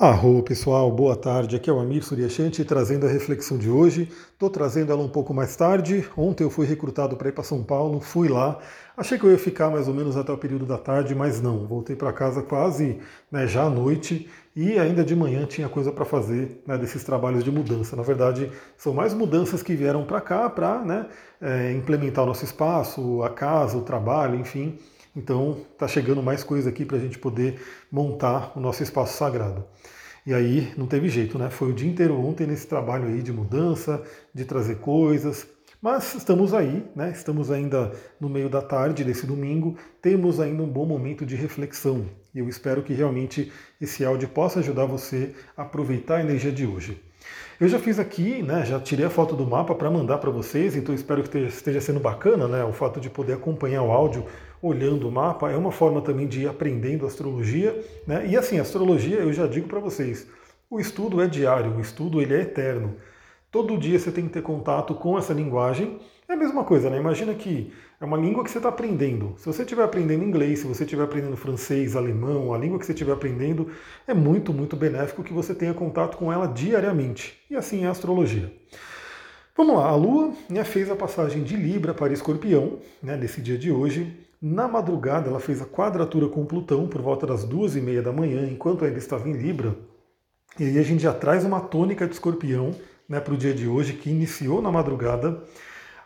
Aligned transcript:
Arro 0.00 0.42
pessoal, 0.42 0.90
boa 0.90 1.14
tarde. 1.14 1.54
Aqui 1.54 1.70
é 1.70 1.72
o 1.72 1.78
Amir 1.78 2.02
Suryashanti 2.02 2.64
trazendo 2.64 3.06
a 3.06 3.08
reflexão 3.08 3.56
de 3.56 3.70
hoje. 3.70 4.08
Estou 4.32 4.50
trazendo 4.50 4.90
ela 4.90 5.02
um 5.02 5.08
pouco 5.08 5.32
mais 5.32 5.54
tarde. 5.54 6.04
Ontem 6.16 6.42
eu 6.42 6.50
fui 6.50 6.66
recrutado 6.66 7.16
para 7.16 7.28
ir 7.28 7.32
para 7.32 7.44
São 7.44 7.62
Paulo, 7.62 8.00
fui 8.00 8.26
lá. 8.26 8.58
Achei 8.96 9.16
que 9.16 9.24
eu 9.24 9.30
ia 9.30 9.38
ficar 9.38 9.70
mais 9.70 9.86
ou 9.86 9.94
menos 9.94 10.16
até 10.16 10.32
o 10.32 10.36
período 10.36 10.66
da 10.66 10.76
tarde, 10.76 11.14
mas 11.14 11.40
não. 11.40 11.66
Voltei 11.68 11.94
para 11.94 12.12
casa 12.12 12.42
quase 12.42 12.98
né, 13.30 13.46
já 13.46 13.64
à 13.64 13.70
noite 13.70 14.28
e 14.56 14.76
ainda 14.76 15.04
de 15.04 15.14
manhã 15.14 15.46
tinha 15.46 15.68
coisa 15.68 15.92
para 15.92 16.04
fazer 16.04 16.62
né, 16.66 16.76
desses 16.76 17.04
trabalhos 17.04 17.44
de 17.44 17.52
mudança. 17.52 17.94
Na 17.94 18.02
verdade, 18.02 18.50
são 18.76 18.92
mais 18.92 19.14
mudanças 19.14 19.62
que 19.62 19.74
vieram 19.74 20.04
para 20.04 20.20
cá 20.20 20.50
para 20.50 20.80
né, 20.80 21.06
é, 21.40 21.72
implementar 21.72 22.24
o 22.24 22.26
nosso 22.26 22.44
espaço, 22.44 23.22
a 23.22 23.30
casa, 23.30 23.78
o 23.78 23.82
trabalho, 23.82 24.34
enfim. 24.36 24.78
Então 25.14 25.58
está 25.72 25.86
chegando 25.86 26.22
mais 26.22 26.42
coisa 26.42 26.70
aqui 26.70 26.84
para 26.84 26.96
a 26.96 27.00
gente 27.00 27.18
poder 27.18 27.60
montar 27.90 28.52
o 28.56 28.60
nosso 28.60 28.82
espaço 28.82 29.16
sagrado. 29.16 29.64
E 30.24 30.32
aí 30.32 30.72
não 30.76 30.86
teve 30.86 31.08
jeito, 31.08 31.38
né? 31.38 31.50
Foi 31.50 31.70
o 31.70 31.74
dia 31.74 31.90
inteiro 31.90 32.18
ontem 32.18 32.46
nesse 32.46 32.66
trabalho 32.66 33.06
aí 33.06 33.22
de 33.22 33.32
mudança, 33.32 34.02
de 34.32 34.44
trazer 34.44 34.76
coisas. 34.76 35.46
Mas 35.82 36.14
estamos 36.14 36.54
aí, 36.54 36.86
né? 36.94 37.10
Estamos 37.10 37.50
ainda 37.50 37.92
no 38.20 38.28
meio 38.28 38.48
da 38.48 38.62
tarde 38.62 39.02
desse 39.02 39.26
domingo, 39.26 39.76
temos 40.00 40.38
ainda 40.38 40.62
um 40.62 40.68
bom 40.68 40.86
momento 40.86 41.26
de 41.26 41.34
reflexão. 41.34 42.06
E 42.32 42.38
eu 42.38 42.48
espero 42.48 42.82
que 42.82 42.94
realmente 42.94 43.52
esse 43.80 44.04
áudio 44.04 44.28
possa 44.28 44.60
ajudar 44.60 44.86
você 44.86 45.34
a 45.56 45.62
aproveitar 45.62 46.18
a 46.18 46.20
energia 46.20 46.52
de 46.52 46.64
hoje. 46.64 47.02
Eu 47.60 47.68
já 47.68 47.78
fiz 47.78 47.98
aqui, 47.98 48.42
né, 48.42 48.64
já 48.64 48.80
tirei 48.80 49.06
a 49.06 49.10
foto 49.10 49.36
do 49.36 49.46
mapa 49.46 49.74
para 49.74 49.90
mandar 49.90 50.18
para 50.18 50.30
vocês, 50.30 50.74
então 50.74 50.94
espero 50.94 51.22
que 51.22 51.38
esteja 51.38 51.80
sendo 51.80 52.00
bacana, 52.00 52.48
né, 52.48 52.64
o 52.64 52.72
fato 52.72 53.00
de 53.00 53.08
poder 53.08 53.34
acompanhar 53.34 53.82
o 53.82 53.92
áudio 53.92 54.26
olhando 54.62 55.08
o 55.08 55.12
mapa, 55.12 55.50
é 55.50 55.56
uma 55.56 55.72
forma 55.72 56.00
também 56.00 56.26
de 56.26 56.42
ir 56.42 56.48
aprendendo 56.48 57.04
astrologia, 57.04 57.84
né, 58.06 58.24
e 58.26 58.36
assim, 58.36 58.60
astrologia, 58.60 59.16
eu 59.16 59.32
já 59.32 59.46
digo 59.46 59.66
para 59.66 59.80
vocês, 59.80 60.28
o 60.70 60.78
estudo 60.78 61.20
é 61.20 61.26
diário, 61.26 61.76
o 61.76 61.80
estudo 61.80 62.22
ele 62.22 62.34
é 62.34 62.42
eterno. 62.42 62.96
Todo 63.50 63.76
dia 63.76 63.98
você 63.98 64.10
tem 64.10 64.26
que 64.26 64.32
ter 64.32 64.40
contato 64.40 64.94
com 64.94 65.18
essa 65.18 65.34
linguagem. 65.34 65.98
É 66.26 66.32
a 66.32 66.36
mesma 66.36 66.64
coisa, 66.64 66.88
né? 66.88 66.96
Imagina 66.96 67.34
que 67.34 67.70
é 68.00 68.04
uma 68.06 68.16
língua 68.16 68.42
que 68.42 68.50
você 68.50 68.56
está 68.56 68.70
aprendendo. 68.70 69.34
Se 69.36 69.44
você 69.44 69.60
estiver 69.60 69.84
aprendendo 69.84 70.24
inglês, 70.24 70.60
se 70.60 70.66
você 70.66 70.84
estiver 70.84 71.02
aprendendo 71.02 71.36
francês, 71.36 71.94
alemão, 71.94 72.54
a 72.54 72.58
língua 72.58 72.78
que 72.78 72.86
você 72.86 72.92
estiver 72.92 73.12
aprendendo, 73.12 73.70
é 74.06 74.14
muito, 74.14 74.54
muito 74.54 74.74
benéfico 74.74 75.22
que 75.22 75.34
você 75.34 75.54
tenha 75.54 75.74
contato 75.74 76.16
com 76.16 76.32
ela 76.32 76.46
diariamente. 76.46 77.38
E 77.50 77.54
assim 77.54 77.84
é 77.84 77.88
a 77.88 77.90
astrologia. 77.90 78.50
Vamos 79.54 79.76
lá, 79.76 79.86
a 79.86 79.94
Lua 79.94 80.32
né, 80.48 80.64
fez 80.64 80.90
a 80.90 80.96
passagem 80.96 81.42
de 81.42 81.54
Libra 81.54 81.92
para 81.92 82.14
Escorpião, 82.14 82.78
né, 83.02 83.14
nesse 83.18 83.42
dia 83.42 83.58
de 83.58 83.70
hoje. 83.70 84.18
Na 84.44 84.66
madrugada, 84.66 85.28
ela 85.28 85.38
fez 85.38 85.62
a 85.62 85.64
quadratura 85.64 86.26
com 86.26 86.44
Plutão 86.44 86.88
por 86.88 87.00
volta 87.00 87.24
das 87.24 87.44
duas 87.44 87.76
e 87.76 87.80
meia 87.80 88.02
da 88.02 88.10
manhã, 88.10 88.44
enquanto 88.50 88.84
ainda 88.84 88.98
estava 88.98 89.28
em 89.28 89.34
Libra. 89.34 89.76
E 90.58 90.64
aí 90.64 90.78
a 90.80 90.82
gente 90.82 91.04
já 91.04 91.14
traz 91.14 91.44
uma 91.44 91.60
tônica 91.60 92.08
de 92.08 92.14
Escorpião 92.14 92.74
né, 93.08 93.20
para 93.20 93.34
o 93.34 93.36
dia 93.36 93.54
de 93.54 93.68
hoje, 93.68 93.92
que 93.92 94.10
iniciou 94.10 94.60
na 94.60 94.72
madrugada. 94.72 95.44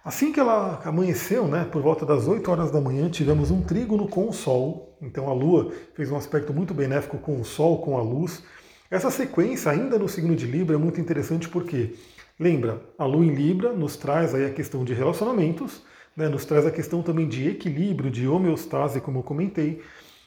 Assim 0.05 0.33
que 0.33 0.39
ela 0.39 0.83
amanheceu, 0.85 1.49
né, 1.49 1.65
por 1.65 1.81
volta 1.81 2.05
das 2.05 2.29
8 2.29 2.51
horas 2.51 2.71
da 2.71 2.79
manhã, 2.79 3.09
tivemos 3.09 3.51
um 3.51 3.63
trígono 3.63 4.07
com 4.07 4.29
o 4.29 4.35
Sol. 4.35 4.99
Então 5.01 5.31
a 5.31 5.33
Lua 5.33 5.73
fez 5.95 6.11
um 6.11 6.17
aspecto 6.19 6.53
muito 6.53 6.75
benéfico 6.75 7.17
com 7.17 7.41
o 7.41 7.45
Sol, 7.45 7.81
com 7.81 7.97
a 7.97 8.03
luz. 8.03 8.45
Essa 8.91 9.11
sequência, 9.11 9.73
ainda 9.73 9.99
no 9.99 10.11
signo 10.11 10.37
de 10.37 10.45
Libra, 10.45 10.77
é 10.77 10.79
muito 10.79 11.01
interessante 11.01 11.49
porque, 11.49 11.95
lembra, 12.39 12.83
a 12.99 13.07
Lua 13.07 13.25
em 13.25 13.35
Libra 13.35 13.73
nos 13.73 13.97
traz 13.97 14.35
aí 14.35 14.45
a 14.45 14.53
questão 14.53 14.85
de 14.85 14.93
relacionamentos, 14.93 15.83
né, 16.17 16.29
nos 16.29 16.45
traz 16.45 16.65
a 16.65 16.71
questão 16.71 17.03
também 17.03 17.29
de 17.29 17.49
equilíbrio, 17.49 18.11
de 18.11 18.27
homeostase, 18.27 19.01
como 19.01 19.19
eu 19.19 19.23
comentei. 19.23 19.83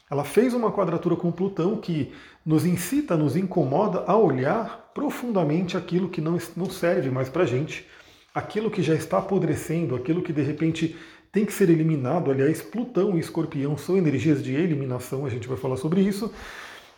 Ela 0.08 0.24
fez 0.24 0.54
uma 0.54 0.70
quadratura 0.70 1.16
com 1.16 1.30
Plutão 1.32 1.76
que 1.76 2.12
nos 2.44 2.64
incita, 2.64 3.16
nos 3.16 3.36
incomoda 3.36 4.04
a 4.06 4.16
olhar 4.16 4.90
profundamente 4.94 5.76
aquilo 5.76 6.08
que 6.08 6.20
não, 6.20 6.38
não 6.56 6.70
serve 6.70 7.10
mais 7.10 7.28
para 7.28 7.42
a 7.42 7.46
gente, 7.46 7.86
aquilo 8.34 8.70
que 8.70 8.82
já 8.82 8.94
está 8.94 9.18
apodrecendo, 9.18 9.94
aquilo 9.94 10.22
que 10.22 10.32
de 10.32 10.42
repente 10.42 10.96
tem 11.32 11.44
que 11.44 11.52
ser 11.52 11.70
eliminado. 11.70 12.30
Aliás, 12.30 12.60
Plutão 12.62 13.16
e 13.16 13.20
Escorpião 13.20 13.76
são 13.76 13.96
energias 13.96 14.42
de 14.42 14.54
eliminação, 14.54 15.26
a 15.26 15.28
gente 15.28 15.48
vai 15.48 15.56
falar 15.56 15.76
sobre 15.76 16.00
isso. 16.00 16.32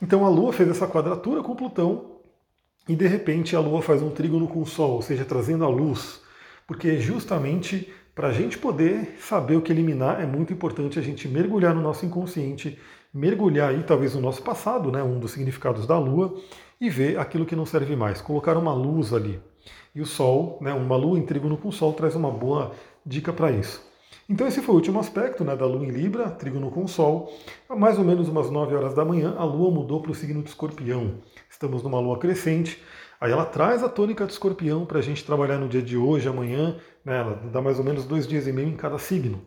Então 0.01 0.25
a 0.25 0.29
Lua 0.29 0.53
fez 0.53 0.69
essa 0.69 0.87
quadratura 0.87 1.43
com 1.43 1.55
Plutão 1.55 2.17
e 2.89 2.97
de 2.97 3.07
repente 3.07 3.55
a 3.55 3.61
Lua 3.61 3.83
faz 3.83 4.03
um 4.03 4.11
trígono 4.11 4.49
com 4.49 4.61
o 4.63 4.67
Sol, 4.67 4.93
ou 4.93 5.03
seja, 5.03 5.25
trazendo 5.25 5.65
a 5.65 5.69
luz, 5.69 6.23
porque 6.67 6.99
justamente 6.99 7.93
para 8.15 8.29
a 8.29 8.33
gente 8.33 8.59
poder 8.59 9.17
saber 9.19 9.57
o 9.57 9.63
que 9.63 9.73
eliminar 9.73 10.21
é 10.21 10.27
muito 10.27 10.53
importante 10.53 10.99
a 10.99 11.03
gente 11.03 11.27
mergulhar 11.29 11.75
no 11.75 11.81
nosso 11.81 12.05
inconsciente 12.05 12.79
mergulhar 13.13 13.71
aí 13.71 13.83
talvez 13.83 14.15
no 14.15 14.21
nosso 14.21 14.43
passado, 14.43 14.91
né, 14.91 15.03
um 15.03 15.19
dos 15.19 15.33
significados 15.33 15.87
da 15.87 15.99
Lua, 15.99 16.35
e 16.81 16.89
ver 16.89 17.19
aquilo 17.19 17.45
que 17.45 17.55
não 17.55 17.67
serve 17.67 17.95
mais, 17.95 18.21
colocar 18.21 18.57
uma 18.57 18.73
luz 18.73 19.13
ali. 19.13 19.41
E 19.95 20.01
o 20.01 20.07
Sol, 20.07 20.59
né, 20.61 20.73
uma 20.73 20.97
Lua 20.97 21.19
em 21.19 21.27
trígono 21.27 21.57
com 21.57 21.69
o 21.69 21.73
Sol, 21.73 21.93
traz 21.93 22.15
uma 22.15 22.31
boa 22.31 22.73
dica 23.05 23.33
para 23.33 23.51
isso. 23.53 23.87
Então 24.29 24.47
esse 24.47 24.63
foi 24.63 24.75
o 24.75 24.79
último 24.79 24.99
aspecto 24.99 25.45
né, 25.45 25.55
da 25.55 25.67
Lua 25.67 25.85
em 25.85 25.91
Libra, 25.91 26.31
trígono 26.31 26.71
com 26.71 26.85
o 26.85 26.89
Sol. 26.89 27.31
A 27.69 27.77
mais 27.77 27.99
ou 27.99 28.05
menos 28.05 28.29
umas 28.29 28.49
9 28.49 28.75
horas 28.75 28.95
da 28.95 29.05
manhã, 29.05 29.35
a 29.37 29.45
Lua 29.45 29.71
mudou 29.71 30.01
para 30.01 30.13
o 30.13 30.15
signo 30.15 30.43
de 30.43 30.49
Escorpião. 30.49 31.19
Estamos 31.51 31.83
numa 31.83 32.01
Lua 32.01 32.19
crescente. 32.19 32.83
Aí 33.23 33.31
ela 33.31 33.47
traz 33.47 33.85
a 33.85 33.89
tônica 33.89 34.27
de 34.27 34.33
Escorpião 34.33 34.85
para 34.85 34.99
a 34.99 35.01
gente 35.01 35.25
trabalhar 35.25 35.57
no 35.57 35.69
dia 35.69 35.81
de 35.81 35.97
hoje, 35.97 36.29
amanhã. 36.29 36.77
Né, 37.05 37.21
ela 37.21 37.41
dá 37.53 37.63
mais 37.63 37.79
ou 37.79 37.85
menos 37.85 38.05
dois 38.05 38.27
dias 38.27 38.49
e 38.49 38.53
meio 38.53 38.67
em 38.67 38.77
cada 38.77 38.99
signo. 38.99 39.47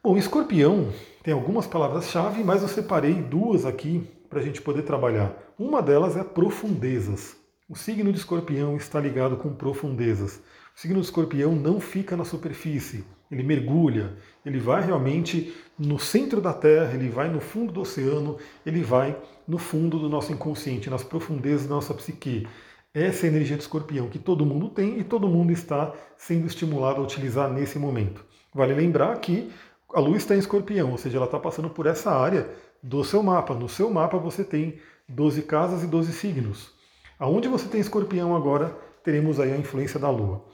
Bom, 0.00 0.16
escorpião 0.16 0.92
tem 1.24 1.34
algumas 1.34 1.66
palavras-chave, 1.66 2.44
mas 2.44 2.62
eu 2.62 2.68
separei 2.68 3.14
duas 3.14 3.66
aqui 3.66 4.08
para 4.30 4.38
a 4.38 4.42
gente 4.42 4.62
poder 4.62 4.82
trabalhar. 4.82 5.36
Uma 5.58 5.82
delas 5.82 6.16
é 6.16 6.22
profundezas. 6.22 7.36
O 7.68 7.74
signo 7.74 8.12
de 8.12 8.18
escorpião 8.20 8.76
está 8.76 9.00
ligado 9.00 9.36
com 9.36 9.52
profundezas. 9.52 10.40
O 10.72 10.78
signo 10.80 11.00
de 11.00 11.06
escorpião 11.06 11.56
não 11.56 11.80
fica 11.80 12.16
na 12.16 12.24
superfície, 12.24 13.04
ele 13.30 13.42
mergulha, 13.42 14.16
ele 14.44 14.58
vai 14.58 14.84
realmente 14.84 15.54
no 15.78 15.98
centro 15.98 16.40
da 16.40 16.52
Terra, 16.52 16.94
ele 16.94 17.08
vai 17.08 17.28
no 17.28 17.40
fundo 17.40 17.72
do 17.72 17.82
oceano, 17.82 18.38
ele 18.64 18.82
vai 18.82 19.16
no 19.46 19.58
fundo 19.58 19.98
do 19.98 20.08
nosso 20.08 20.32
inconsciente, 20.32 20.90
nas 20.90 21.04
profundezas 21.04 21.66
da 21.66 21.74
nossa 21.74 21.94
psique. 21.94 22.46
Essa 22.92 23.26
é 23.26 23.28
a 23.28 23.32
energia 23.32 23.56
de 23.56 23.62
escorpião 23.62 24.08
que 24.08 24.18
todo 24.18 24.46
mundo 24.46 24.68
tem 24.68 24.98
e 24.98 25.04
todo 25.04 25.28
mundo 25.28 25.52
está 25.52 25.92
sendo 26.16 26.46
estimulado 26.46 27.00
a 27.00 27.04
utilizar 27.04 27.50
nesse 27.50 27.78
momento. 27.78 28.24
Vale 28.54 28.74
lembrar 28.74 29.16
que 29.20 29.50
a 29.94 30.00
Lua 30.00 30.16
está 30.16 30.34
em 30.34 30.38
escorpião, 30.38 30.90
ou 30.90 30.98
seja, 30.98 31.16
ela 31.16 31.26
está 31.26 31.38
passando 31.38 31.70
por 31.70 31.86
essa 31.86 32.10
área 32.10 32.48
do 32.82 33.04
seu 33.04 33.22
mapa. 33.22 33.54
No 33.54 33.68
seu 33.68 33.90
mapa 33.90 34.18
você 34.18 34.42
tem 34.42 34.78
12 35.08 35.42
casas 35.42 35.82
e 35.82 35.86
12 35.86 36.12
signos. 36.12 36.72
Aonde 37.18 37.48
você 37.48 37.68
tem 37.68 37.80
escorpião 37.80 38.36
agora, 38.36 38.76
teremos 39.02 39.40
aí 39.40 39.52
a 39.52 39.56
influência 39.56 39.98
da 39.98 40.10
Lua. 40.10 40.44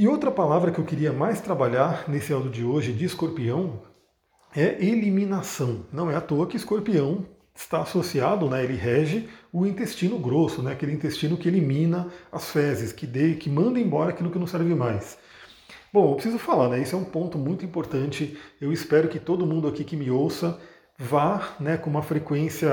E 0.00 0.08
outra 0.08 0.30
palavra 0.30 0.70
que 0.70 0.78
eu 0.78 0.84
queria 0.86 1.12
mais 1.12 1.42
trabalhar 1.42 2.08
nesse 2.08 2.32
áudio 2.32 2.50
de 2.50 2.64
hoje 2.64 2.90
de 2.90 3.04
escorpião 3.04 3.82
é 4.56 4.82
eliminação. 4.82 5.84
Não 5.92 6.10
é 6.10 6.16
à 6.16 6.22
toa 6.22 6.46
que 6.46 6.56
escorpião 6.56 7.26
está 7.54 7.82
associado, 7.82 8.48
né, 8.48 8.64
ele 8.64 8.76
rege 8.76 9.28
o 9.52 9.66
intestino 9.66 10.18
grosso, 10.18 10.62
né, 10.62 10.72
aquele 10.72 10.94
intestino 10.94 11.36
que 11.36 11.46
elimina 11.46 12.08
as 12.32 12.50
fezes, 12.50 12.92
que, 12.92 13.06
dê, 13.06 13.34
que 13.34 13.50
manda 13.50 13.78
embora 13.78 14.08
aquilo 14.08 14.30
que 14.30 14.38
não 14.38 14.46
serve 14.46 14.74
mais. 14.74 15.18
Bom, 15.92 16.12
eu 16.12 16.14
preciso 16.14 16.38
falar, 16.38 16.70
né? 16.70 16.80
Isso 16.80 16.96
é 16.96 16.98
um 16.98 17.04
ponto 17.04 17.36
muito 17.36 17.62
importante. 17.66 18.38
Eu 18.58 18.72
espero 18.72 19.06
que 19.06 19.18
todo 19.18 19.46
mundo 19.46 19.68
aqui 19.68 19.84
que 19.84 19.96
me 19.96 20.10
ouça 20.10 20.58
vá 20.98 21.56
né, 21.60 21.76
com 21.76 21.90
uma 21.90 22.00
frequência 22.00 22.70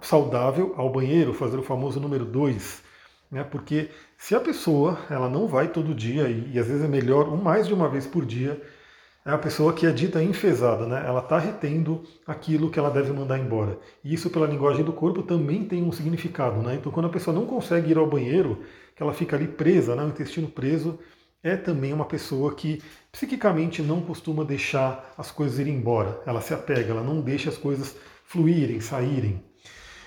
saudável 0.00 0.74
ao 0.76 0.92
banheiro, 0.92 1.34
fazer 1.34 1.58
o 1.58 1.62
famoso 1.64 1.98
número 1.98 2.24
2. 2.24 2.81
Né, 3.32 3.42
porque 3.42 3.88
se 4.18 4.34
a 4.34 4.40
pessoa 4.40 4.98
ela 5.08 5.26
não 5.26 5.48
vai 5.48 5.68
todo 5.68 5.94
dia, 5.94 6.28
e, 6.28 6.52
e 6.52 6.58
às 6.58 6.66
vezes 6.66 6.84
é 6.84 6.88
melhor 6.88 7.26
um 7.30 7.36
mais 7.36 7.66
de 7.66 7.72
uma 7.72 7.88
vez 7.88 8.06
por 8.06 8.26
dia, 8.26 8.60
é 9.24 9.30
a 9.30 9.38
pessoa 9.38 9.72
que 9.72 9.86
é 9.86 9.90
dita 9.90 10.22
enfesada, 10.22 10.86
né? 10.86 11.02
ela 11.06 11.20
está 11.20 11.38
retendo 11.38 12.02
aquilo 12.26 12.70
que 12.70 12.78
ela 12.78 12.90
deve 12.90 13.10
mandar 13.10 13.38
embora. 13.38 13.78
E 14.04 14.12
isso, 14.12 14.28
pela 14.28 14.46
linguagem 14.46 14.84
do 14.84 14.92
corpo, 14.92 15.22
também 15.22 15.64
tem 15.64 15.82
um 15.82 15.92
significado. 15.92 16.60
Né? 16.60 16.74
Então, 16.74 16.92
quando 16.92 17.06
a 17.06 17.08
pessoa 17.08 17.34
não 17.34 17.46
consegue 17.46 17.92
ir 17.92 17.96
ao 17.96 18.06
banheiro, 18.06 18.62
que 18.94 19.02
ela 19.02 19.14
fica 19.14 19.36
ali 19.36 19.48
presa, 19.48 19.96
né, 19.96 20.04
o 20.04 20.08
intestino 20.08 20.48
preso, 20.48 20.98
é 21.42 21.56
também 21.56 21.92
uma 21.92 22.04
pessoa 22.04 22.54
que 22.54 22.82
psiquicamente 23.10 23.80
não 23.80 24.02
costuma 24.02 24.44
deixar 24.44 25.14
as 25.16 25.30
coisas 25.30 25.58
irem 25.58 25.76
embora. 25.76 26.20
Ela 26.26 26.40
se 26.40 26.52
apega, 26.52 26.90
ela 26.90 27.02
não 27.02 27.20
deixa 27.20 27.48
as 27.48 27.56
coisas 27.56 27.96
fluírem, 28.24 28.80
saírem. 28.80 29.42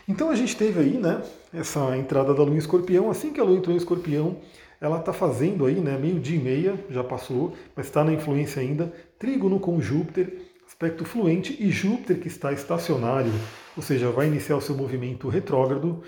Então 0.07 0.30
a 0.30 0.36
gente 0.36 0.56
teve 0.56 0.80
aí, 0.80 0.98
né, 0.98 1.22
essa 1.54 1.98
entrada 1.98 2.34
da 2.34 2.44
lua 2.44 2.54
em 2.54 2.60
escorpião. 2.60 3.10
Assim 3.10 3.34
que 3.34 3.40
a 3.40 3.44
lua 3.44 3.57
entrou 3.57 3.74
em 3.74 3.78
escorpião, 3.78 4.38
ela 4.80 5.00
está 5.00 5.12
fazendo 5.12 5.66
aí, 5.66 5.75
né, 5.75 5.98
meio 5.98 6.19
dia 6.19 6.38
e 6.38 6.42
meia, 6.42 6.86
já 6.90 7.04
passou, 7.04 7.54
mas 7.75 7.88
está 7.88 8.04
na 8.04 8.13
influência 8.13 8.62
ainda, 8.62 8.94
trígono 9.18 9.60
com 9.60 9.81
Júpiter, 9.81 10.31
aspecto 10.68 11.06
fluente, 11.06 11.57
e 11.60 11.72
Júpiter 11.72 12.19
que 12.19 12.28
está 12.28 12.54
estacionário, 12.54 13.31
ou 13.75 13.81
seja, 13.81 14.12
vai 14.12 14.28
iniciar 14.28 14.57
o 14.57 14.62
seu 14.62 14.75
movimento 14.75 15.28
retrógrado. 15.28 16.04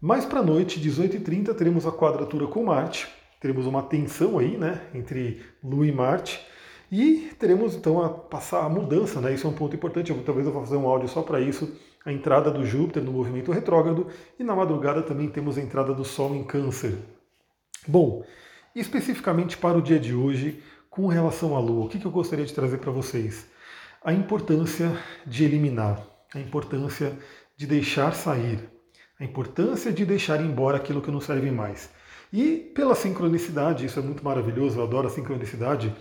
Mais 0.00 0.24
para 0.24 0.40
a 0.40 0.42
noite, 0.42 0.80
18h30, 0.80 1.54
teremos 1.54 1.86
a 1.86 1.92
quadratura 1.92 2.46
com 2.48 2.64
Marte, 2.64 3.06
teremos 3.40 3.66
uma 3.66 3.82
tensão 3.82 4.38
aí, 4.38 4.56
né, 4.56 4.80
entre 4.94 5.42
Lua 5.62 5.86
e 5.86 5.92
Marte, 5.92 6.40
e 6.90 7.30
teremos 7.38 7.74
então 7.74 8.02
a 8.02 8.10
passar 8.10 8.64
a 8.64 8.68
mudança, 8.68 9.18
né? 9.18 9.32
Isso 9.32 9.46
é 9.46 9.50
um 9.50 9.54
ponto 9.54 9.74
importante. 9.74 10.10
Eu, 10.10 10.22
talvez 10.22 10.46
eu 10.46 10.52
vou 10.52 10.62
fazer 10.62 10.76
um 10.76 10.86
áudio 10.86 11.08
só 11.08 11.22
para 11.22 11.40
isso, 11.40 11.74
a 12.04 12.12
entrada 12.12 12.50
do 12.50 12.64
Júpiter 12.64 13.02
no 13.02 13.12
movimento 13.12 13.52
retrógrado 13.52 14.08
e 14.38 14.44
na 14.44 14.54
madrugada 14.54 15.02
também 15.02 15.28
temos 15.28 15.56
a 15.56 15.60
entrada 15.60 15.94
do 15.94 16.04
Sol 16.04 16.34
em 16.34 16.44
Câncer. 16.44 16.98
Bom, 17.86 18.24
especificamente 18.74 19.56
para 19.56 19.78
o 19.78 19.82
dia 19.82 19.98
de 19.98 20.14
hoje, 20.14 20.62
com 20.90 21.06
relação 21.06 21.56
à 21.56 21.60
Lua, 21.60 21.86
o 21.86 21.88
que 21.88 22.04
eu 22.04 22.10
gostaria 22.10 22.44
de 22.44 22.52
trazer 22.52 22.78
para 22.78 22.90
vocês? 22.90 23.46
A 24.04 24.12
importância 24.12 24.96
de 25.26 25.44
eliminar, 25.44 26.04
a 26.34 26.38
importância 26.38 27.16
de 27.56 27.66
deixar 27.66 28.14
sair, 28.14 28.68
a 29.18 29.24
importância 29.24 29.92
de 29.92 30.04
deixar 30.04 30.40
embora 30.40 30.76
aquilo 30.76 31.00
que 31.00 31.10
não 31.10 31.20
serve 31.20 31.50
mais. 31.50 31.90
E 32.32 32.56
pela 32.74 32.94
sincronicidade, 32.94 33.84
isso 33.84 33.98
é 33.98 34.02
muito 34.02 34.24
maravilhoso, 34.24 34.78
eu 34.78 34.84
adoro 34.84 35.06
a 35.06 35.10
sincronicidade. 35.10 35.94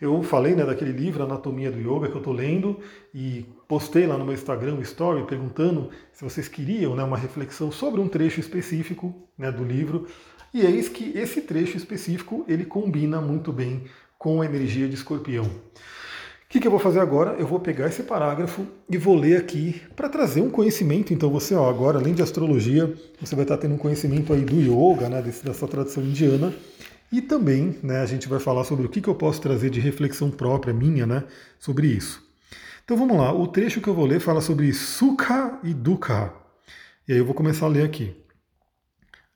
Eu 0.00 0.22
falei 0.22 0.54
né, 0.54 0.64
daquele 0.64 0.92
livro 0.92 1.22
Anatomia 1.22 1.70
do 1.70 1.78
Yoga 1.78 2.08
que 2.08 2.14
eu 2.14 2.18
estou 2.18 2.32
lendo 2.32 2.78
e 3.14 3.46
postei 3.66 4.06
lá 4.06 4.18
no 4.18 4.26
meu 4.26 4.34
Instagram 4.34 4.74
um 4.74 4.82
story 4.82 5.24
perguntando 5.24 5.88
se 6.12 6.22
vocês 6.22 6.48
queriam 6.48 6.94
né, 6.94 7.02
uma 7.02 7.16
reflexão 7.16 7.72
sobre 7.72 7.98
um 8.00 8.08
trecho 8.08 8.38
específico 8.38 9.14
né, 9.38 9.50
do 9.50 9.64
livro. 9.64 10.06
E 10.52 10.60
eis 10.60 10.88
que 10.88 11.16
esse 11.16 11.40
trecho 11.40 11.78
específico 11.78 12.44
ele 12.46 12.66
combina 12.66 13.22
muito 13.22 13.50
bem 13.52 13.84
com 14.18 14.42
a 14.42 14.44
energia 14.44 14.86
de 14.86 14.94
escorpião. 14.94 15.44
O 15.44 16.48
que, 16.48 16.60
que, 16.60 16.66
eu 16.66 16.70
vou 16.70 16.78
fazer 16.78 17.00
agora? 17.00 17.32
Eu 17.38 17.46
vou 17.46 17.58
pegar 17.58 17.88
esse 17.88 18.04
parágrafo 18.04 18.66
e 18.88 18.96
vou 18.96 19.16
ler 19.16 19.36
aqui 19.36 19.82
para 19.96 20.08
trazer 20.08 20.40
um 20.42 20.48
conhecimento. 20.48 21.12
Então 21.12 21.28
você, 21.28 21.54
ó, 21.54 21.68
agora 21.68 21.98
além 21.98 22.14
de 22.14 22.22
astrologia, 22.22 22.94
você 23.20 23.34
vai 23.34 23.44
estar 23.44 23.56
tendo 23.56 23.74
um 23.74 23.78
conhecimento 23.78 24.32
aí 24.32 24.42
do 24.42 24.60
yoga, 24.60 25.08
né, 25.08 25.20
desse, 25.20 25.44
dessa 25.44 25.66
tradição 25.66 26.04
indiana. 26.04 26.54
E 27.10 27.22
também, 27.22 27.78
né, 27.82 28.00
a 28.00 28.06
gente 28.06 28.28
vai 28.28 28.40
falar 28.40 28.64
sobre 28.64 28.86
o 28.86 28.88
que, 28.88 29.00
que 29.00 29.08
eu 29.08 29.14
posso 29.14 29.40
trazer 29.40 29.70
de 29.70 29.80
reflexão 29.80 30.30
própria 30.30 30.74
minha, 30.74 31.06
né, 31.06 31.24
sobre 31.58 31.86
isso. 31.86 32.22
Então 32.84 32.96
vamos 32.96 33.16
lá. 33.16 33.32
O 33.32 33.46
trecho 33.46 33.80
que 33.80 33.88
eu 33.88 33.94
vou 33.94 34.06
ler 34.06 34.20
fala 34.20 34.40
sobre 34.40 34.72
sukha 34.72 35.58
e 35.62 35.74
dukkha. 35.74 36.32
E 37.08 37.12
aí 37.12 37.18
eu 37.18 37.24
vou 37.24 37.34
começar 37.34 37.66
a 37.66 37.68
ler 37.68 37.84
aqui. 37.84 38.16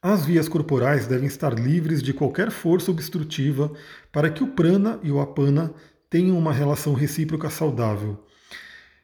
As 0.02 0.24
vias 0.24 0.48
corporais 0.48 1.06
devem 1.06 1.26
estar 1.26 1.52
livres 1.52 2.02
de 2.02 2.12
qualquer 2.12 2.50
força 2.50 2.90
obstrutiva 2.90 3.70
para 4.10 4.30
que 4.30 4.42
o 4.42 4.48
prana 4.48 4.98
e 5.02 5.10
o 5.10 5.20
apana 5.20 5.74
tenham 6.08 6.38
uma 6.38 6.52
relação 6.52 6.94
recíproca 6.94 7.50
saudável. 7.50 8.18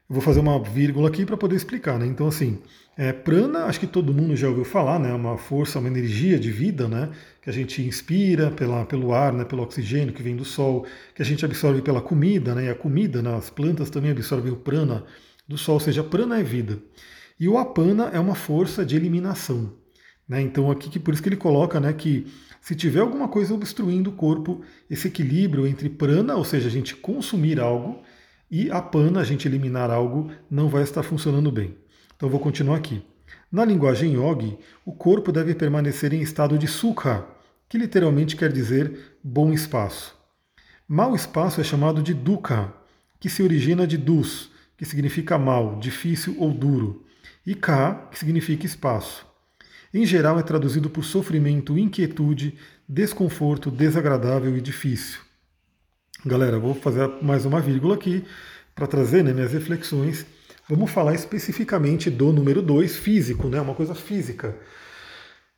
Vou 0.09 0.23
fazer 0.23 0.39
uma 0.39 0.63
vírgula 0.63 1.09
aqui 1.09 1.27
para 1.27 1.37
poder 1.37 1.57
explicar, 1.57 1.99
né? 1.99 2.07
Então, 2.07 2.29
assim, 2.29 2.61
é, 2.97 3.13
prana, 3.13 3.65
acho 3.65 3.81
que 3.81 3.89
todo 3.89 4.15
mundo 4.15 4.37
já 4.37 4.49
ouviu 4.49 4.65
falar, 4.65 5.01
né? 5.01 5.13
Uma 5.13 5.37
força, 5.37 5.81
uma 5.81 5.89
energia 5.89 6.39
de 6.39 6.49
vida, 6.51 6.87
né? 6.87 7.11
Que 7.43 7.51
a 7.51 7.53
gente 7.53 7.83
inspira 7.83 8.51
pela, 8.53 8.87
pelo 8.87 9.13
ar, 9.13 9.33
né? 9.33 9.45
Pelo 9.45 9.63
oxigênio 9.63 10.15
que 10.15 10.23
vem 10.23 10.37
do 10.37 10.45
sol, 10.45 10.87
que 11.13 11.23
a 11.23 11.25
gente 11.25 11.45
absorve 11.45 11.83
pela 11.83 12.01
comida, 12.01 12.55
né? 12.55 12.67
E 12.67 12.69
a 12.69 12.75
comida, 12.75 13.21
né? 13.21 13.35
as 13.35 13.51
plantas 13.51 13.91
também 13.91 14.13
absorvem 14.13 14.53
o 14.53 14.57
prana 14.57 15.05
do 15.47 15.59
sol, 15.59 15.75
ou 15.75 15.81
seja, 15.81 16.05
prana 16.05 16.39
é 16.39 16.43
vida. 16.43 16.79
E 17.39 17.49
o 17.49 17.59
apana 17.59 18.11
é 18.13 18.21
uma 18.21 18.37
força 18.37 18.87
de 18.87 18.95
eliminação, 18.95 19.75
né? 20.29 20.41
Então, 20.41 20.71
aqui, 20.71 21.01
por 21.01 21.13
isso 21.13 21.23
que 21.23 21.29
ele 21.29 21.37
coloca, 21.37 21.81
né? 21.81 21.93
Que 21.93 22.27
se 22.61 22.77
tiver 22.77 23.01
alguma 23.01 23.29
coisa 23.29 23.53
obstruindo 23.53 24.11
o 24.11 24.13
corpo, 24.13 24.63
esse 24.89 25.09
equilíbrio 25.09 25.67
entre 25.67 25.89
prana, 25.91 26.37
ou 26.37 26.45
seja, 26.45 26.69
a 26.69 26.71
gente 26.71 26.95
consumir 26.95 27.61
algo, 27.61 28.03
e 28.51 28.71
apana, 28.71 29.21
a 29.21 29.25
gente 29.25 29.47
eliminar 29.47 29.91
algo, 29.91 30.31
não 30.51 30.69
vai 30.69 30.83
estar 30.83 31.03
funcionando 31.03 31.51
bem. 31.51 31.77
Então 32.15 32.29
vou 32.29 32.41
continuar 32.41 32.77
aqui. 32.77 33.03
Na 33.51 33.65
linguagem 33.65 34.15
yogi, 34.15 34.59
o 34.85 34.93
corpo 34.93 35.33
deve 35.33 35.55
permanecer 35.55 36.13
em 36.13 36.21
estado 36.21 36.59
de 36.59 36.67
sukha, 36.67 37.25
que 37.69 37.79
literalmente 37.79 38.37
quer 38.37 38.53
dizer 38.53 39.19
bom 39.23 39.53
espaço. 39.53 40.17
Mau 40.89 41.15
espaço 41.15 41.61
é 41.61 41.65
chamado 41.65 42.03
de 42.03 42.15
dukkha, 42.15 42.73
que 43.19 43.29
se 43.29 43.43
origina 43.43 43.87
de 43.87 43.97
dus, 43.97 44.51
que 44.77 44.85
significa 44.85 45.39
mal, 45.39 45.79
difícil 45.79 46.37
ou 46.39 46.53
duro, 46.53 47.05
e 47.45 47.55
ka, 47.55 48.09
que 48.11 48.19
significa 48.19 48.67
espaço 48.67 49.27
em 49.97 50.05
geral 50.05 50.39
é 50.39 50.43
traduzido 50.43 50.91
por 50.91 51.05
sofrimento, 51.05 51.79
inquietude, 51.79 52.55
desconforto, 52.87 53.71
desagradável 53.71 54.57
e 54.57 54.61
difícil. 54.61 55.21
Galera, 56.25 56.59
vou 56.59 56.75
fazer 56.75 57.09
mais 57.21 57.45
uma 57.45 57.61
vírgula 57.61 57.95
aqui 57.95 58.25
para 58.75 58.87
trazer 58.87 59.23
né, 59.23 59.33
minhas 59.33 59.53
reflexões. 59.53 60.27
Vamos 60.69 60.91
falar 60.91 61.15
especificamente 61.15 62.11
do 62.11 62.33
número 62.33 62.63
2, 62.63 62.97
físico, 62.97 63.49
né, 63.49 63.61
uma 63.61 63.75
coisa 63.75 63.95
física. 63.95 64.57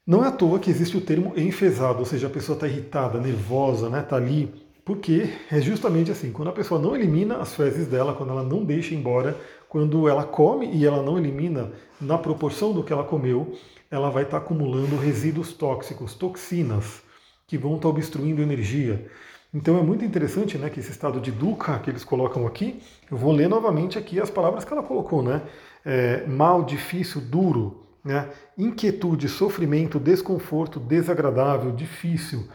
Não 0.06 0.24
é 0.24 0.28
à 0.28 0.32
toa 0.32 0.58
que 0.58 0.68
existe 0.68 0.96
o 0.96 1.00
termo 1.00 1.32
enfesado, 1.36 2.00
ou 2.00 2.04
seja, 2.04 2.26
a 2.26 2.30
pessoa 2.30 2.56
está 2.56 2.66
irritada, 2.66 3.20
nervosa, 3.20 3.86
está 3.86 3.96
né, 3.96 4.02
tá 4.02 4.16
ali, 4.16 4.52
porque 4.84 5.30
é 5.50 5.60
justamente 5.60 6.10
assim, 6.10 6.32
quando 6.32 6.48
a 6.48 6.52
pessoa 6.52 6.80
não 6.80 6.94
elimina 6.94 7.36
as 7.36 7.54
fezes 7.54 7.86
dela, 7.86 8.14
quando 8.14 8.30
ela 8.30 8.42
não 8.42 8.64
deixa 8.64 8.94
embora, 8.94 9.38
quando 9.68 10.08
ela 10.08 10.24
come 10.24 10.70
e 10.74 10.84
ela 10.84 11.02
não 11.02 11.16
elimina 11.16 11.72
na 12.00 12.18
proporção 12.18 12.72
do 12.72 12.82
que 12.82 12.92
ela 12.92 13.04
comeu, 13.04 13.56
ela 13.90 14.10
vai 14.10 14.24
estar 14.24 14.38
acumulando 14.38 14.96
resíduos 14.96 15.52
tóxicos, 15.52 16.14
toxinas, 16.14 17.00
que 17.46 17.56
vão 17.56 17.76
estar 17.76 17.88
obstruindo 17.88 18.42
energia. 18.42 19.08
Então 19.52 19.78
é 19.78 19.82
muito 19.82 20.04
interessante 20.04 20.58
né, 20.58 20.68
que 20.68 20.78
esse 20.78 20.90
estado 20.90 21.20
de 21.20 21.32
dukkha 21.32 21.78
que 21.78 21.88
eles 21.90 22.04
colocam 22.04 22.46
aqui, 22.46 22.82
eu 23.10 23.16
vou 23.16 23.32
ler 23.32 23.48
novamente 23.48 23.98
aqui 23.98 24.20
as 24.20 24.28
palavras 24.28 24.64
que 24.64 24.72
ela 24.72 24.82
colocou, 24.82 25.22
né? 25.22 25.42
É, 25.84 26.26
mal, 26.26 26.64
difícil, 26.64 27.20
duro, 27.20 27.86
né? 28.04 28.28
inquietude, 28.58 29.28
sofrimento, 29.28 29.98
desconforto, 29.98 30.78
desagradável, 30.78 31.72
difícil. 31.72 32.46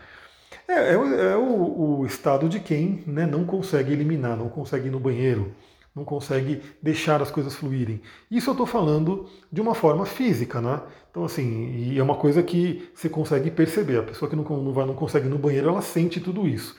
É, 0.67 0.73
é, 0.73 0.93
é 0.93 1.35
o, 1.35 1.99
o, 1.99 2.05
estado 2.05 2.47
de 2.47 2.59
quem 2.59 3.03
né, 3.07 3.25
não 3.25 3.43
consegue 3.43 3.91
eliminar, 3.91 4.37
não 4.37 4.49
consegue 4.49 4.87
ir 4.87 4.91
no 4.91 4.99
banheiro, 4.99 5.51
não 5.95 6.03
consegue 6.03 6.61
deixar 6.81 7.21
as 7.21 7.29
coisas 7.29 7.55
fluírem. 7.55 8.01
Isso 8.29 8.49
eu 8.49 8.53
estou 8.53 8.65
falando 8.65 9.29
de 9.51 9.61
uma 9.61 9.75
forma 9.75 10.05
física, 10.05 10.59
né? 10.59 10.81
Então, 11.11 11.23
assim, 11.23 11.97
é 11.97 12.01
uma 12.01 12.15
coisa 12.15 12.41
que 12.41 12.89
você 12.95 13.07
consegue 13.07 13.51
perceber. 13.51 13.99
A 13.99 14.03
pessoa 14.03 14.27
que 14.27 14.35
não, 14.35 14.43
não, 14.43 14.73
vai, 14.73 14.85
não 14.85 14.95
consegue 14.95 15.27
ir 15.27 15.29
no 15.29 15.37
banheiro, 15.37 15.69
ela 15.69 15.81
sente 15.81 16.19
tudo 16.19 16.47
isso. 16.47 16.75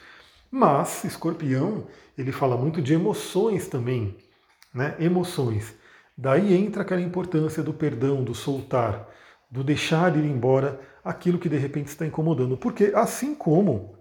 Mas, 0.50 1.04
escorpião, 1.04 1.86
ele 2.18 2.32
fala 2.32 2.56
muito 2.56 2.82
de 2.82 2.94
emoções 2.94 3.68
também, 3.68 4.16
né? 4.74 4.96
Emoções. 4.98 5.74
Daí 6.16 6.54
entra 6.54 6.82
aquela 6.82 7.00
importância 7.00 7.62
do 7.62 7.72
perdão, 7.72 8.24
do 8.24 8.34
soltar, 8.34 9.08
do 9.50 9.62
deixar 9.62 10.16
ir 10.16 10.24
embora 10.24 10.80
aquilo 11.04 11.38
que 11.38 11.48
de 11.48 11.56
repente 11.56 11.88
está 11.88 12.04
incomodando. 12.04 12.56
Porque 12.56 12.92
assim 12.94 13.34
como 13.34 13.96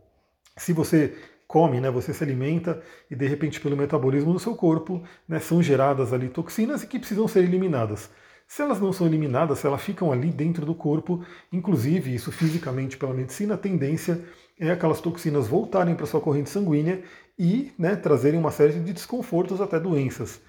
se 0.57 0.74
você 0.74 1.15
come, 1.48 1.80
né, 1.80 1.90
você 1.90 2.13
se 2.13 2.24
alimenta 2.24 2.81
e 3.10 3.16
de 3.16 3.28
repente 3.28 3.60
pelo 3.60 3.78
metabolismo 3.78 4.34
do 4.34 4.40
seu 4.40 4.56
corpo 4.56 5.04
né, 5.28 5.40
são 5.40 5.62
geradas 5.62 6.13
ali 6.13 6.30
toxinas 6.30 6.84
e 6.84 6.88
que 6.88 7.00
precisam 7.00 7.28
ser 7.28 7.44
eliminadas. 7.44 8.10
Se 8.48 8.62
elas 8.62 8.80
não 8.80 8.94
são 8.94 9.07
eliminadas, 9.07 9.60
se 9.60 9.68
elas 9.68 9.81
ficam 9.81 10.12
ali 10.12 10.30
dentro 10.30 10.66
do 10.66 10.75
corpo, 10.75 11.25
inclusive 11.51 12.13
isso 12.13 12.32
fisicamente 12.32 12.98
pela 12.98 13.13
medicina, 13.13 13.56
a 13.56 13.58
tendência 13.58 14.24
é 14.60 14.72
aquelas 14.72 15.01
toxinas 15.01 15.48
voltarem 15.48 15.96
para 15.96 16.06
sua 16.06 16.22
corrente 16.22 16.50
sanguínea 16.50 17.01
e 17.38 17.72
né, 17.77 17.96
trazerem 17.96 18.39
uma 18.39 18.51
série 18.51 18.74
de 18.74 18.94
desconfortos 18.94 19.60
até 19.60 19.79
doenças. 19.79 20.41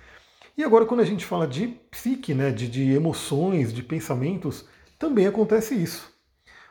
E 0.56 0.62
agora 0.62 0.86
quando 0.86 1.00
a 1.00 1.04
gente 1.04 1.24
fala 1.24 1.46
de 1.46 1.68
psique, 1.90 2.34
né, 2.34 2.50
de, 2.50 2.68
de 2.68 2.92
emoções, 2.92 3.72
de 3.72 3.82
pensamentos, 3.82 4.68
também 4.98 5.26
acontece 5.26 5.74
isso. 5.74 6.12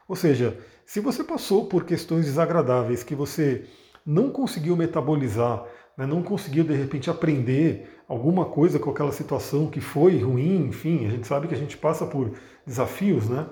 Ou 0.07 0.15
seja, 0.15 0.57
se 0.85 0.99
você 0.99 1.23
passou 1.23 1.65
por 1.65 1.85
questões 1.85 2.25
desagradáveis 2.25 3.03
que 3.03 3.15
você 3.15 3.65
não 4.05 4.29
conseguiu 4.29 4.75
metabolizar, 4.75 5.65
né, 5.97 6.05
não 6.05 6.23
conseguiu 6.23 6.63
de 6.63 6.73
repente 6.73 7.09
aprender 7.09 8.01
alguma 8.07 8.45
coisa 8.45 8.79
com 8.79 8.89
aquela 8.89 9.11
situação 9.11 9.67
que 9.67 9.79
foi 9.79 10.17
ruim, 10.19 10.67
enfim, 10.67 11.05
a 11.05 11.09
gente 11.09 11.27
sabe 11.27 11.47
que 11.47 11.53
a 11.53 11.57
gente 11.57 11.77
passa 11.77 12.05
por 12.05 12.33
desafios, 12.65 13.29
né? 13.29 13.47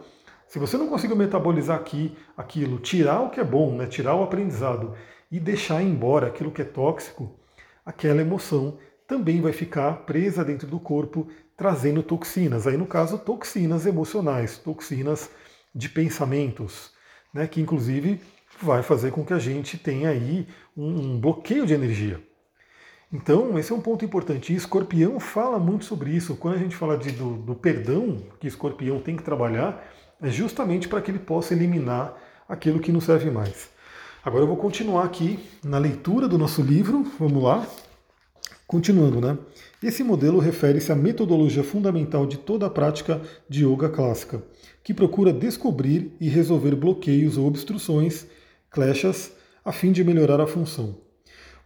Se 0.48 0.60
você 0.60 0.78
não 0.78 0.90
conseguiu 0.90 1.16
metabolizar 1.16 1.78
aqui 1.78 2.16
aquilo, 2.36 2.78
tirar 2.78 3.22
o 3.22 3.30
que 3.30 3.40
é 3.40 3.44
bom, 3.44 3.76
né, 3.76 3.88
tirar 3.88 4.16
o 4.16 4.24
aprendizado 4.24 4.94
e 5.32 5.40
deixar 5.40 5.82
embora 5.82 6.28
aquilo 6.28 6.52
que 6.52 6.62
é 6.62 6.66
tóxico, 6.66 7.40
aquela 7.86 8.22
emoção 8.22 8.78
também 9.08 9.42
vai 9.42 9.54
ficar 9.54 10.06
presa 10.06 10.44
dentro 10.44 10.68
do 10.68 10.80
corpo, 10.80 11.28
trazendo 11.56 12.04
toxinas. 12.04 12.68
Aí, 12.68 12.76
no 12.76 12.86
caso, 12.86 13.18
toxinas 13.18 13.86
emocionais, 13.86 14.58
toxinas 14.58 15.30
de 15.74 15.88
pensamentos, 15.88 16.92
né, 17.34 17.48
que 17.48 17.62
inclusive 17.62 18.20
vai 18.62 18.84
fazer 18.84 19.12
com 19.12 19.26
que 19.26 19.34
a 19.34 19.40
gente 19.40 19.78
tenha 19.78 20.10
aí 20.10 20.48
um, 20.76 21.14
um 21.14 21.20
bloqueio 21.20 21.66
de 21.66 21.74
energia. 21.74 22.22
Então, 23.14 23.60
esse 23.60 23.72
é 23.72 23.76
um 23.76 23.82
ponto 23.82 24.06
importante. 24.06 24.54
E 24.54 24.56
Escorpião 24.56 25.20
fala 25.20 25.60
muito 25.60 25.84
sobre 25.84 26.12
isso. 26.12 26.36
Quando 26.36 26.56
a 26.56 26.60
gente 26.60 26.76
fala 26.76 26.98
de, 26.98 27.12
do, 27.12 27.36
do 27.38 27.56
perdão 27.56 28.24
que 28.40 28.48
Escorpião 28.48 29.02
tem 29.02 29.18
que 29.18 29.24
trabalhar, 29.24 29.86
é 30.22 30.30
justamente 30.30 30.88
para 30.88 31.02
que 31.02 31.12
ele 31.12 31.20
possa 31.20 31.54
eliminar 31.54 32.16
aquilo 32.48 32.80
que 32.80 32.92
não 32.92 33.02
serve 33.02 33.30
mais. 33.30 33.70
Agora 34.24 34.44
eu 34.44 34.48
vou 34.48 34.58
continuar 34.58 35.04
aqui 35.04 35.40
na 35.64 35.78
leitura 35.78 36.28
do 36.28 36.38
nosso 36.38 36.62
livro. 36.62 37.06
Vamos 37.20 37.44
lá. 37.44 37.68
Continuando, 38.66 39.20
né? 39.20 39.38
Esse 39.84 40.04
modelo 40.04 40.40
refere-se 40.40 40.92
à 40.92 40.96
metodologia 40.96 41.64
fundamental 41.64 42.26
de 42.26 42.38
toda 42.38 42.68
a 42.68 42.70
prática 42.70 43.20
de 43.50 43.66
yoga 43.66 43.90
clássica, 43.90 44.42
que 44.82 44.94
procura 44.94 45.34
descobrir 45.34 46.16
e 46.22 46.30
resolver 46.30 46.76
bloqueios 46.76 47.36
ou 47.36 47.48
obstruções 47.48 48.28
kleshas 48.72 49.34
a 49.66 49.74
fim 49.74 49.92
de 49.92 50.02
melhorar 50.02 50.40
a 50.40 50.48
função. 50.48 50.96